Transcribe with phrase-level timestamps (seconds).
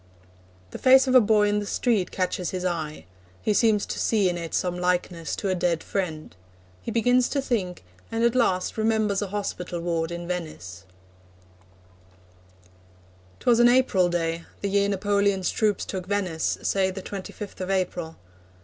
[0.71, 3.05] The face of a boy in the street catches his eye.
[3.43, 6.35] He seems to see in it some likeness to a dead friend.
[6.81, 10.85] He begins to think, and at last remembers a hospital ward in Venice:
[13.41, 17.69] 'Twas an April day, The year Napoleon's troops took Venice say The twenty fifth of
[17.69, 18.15] April.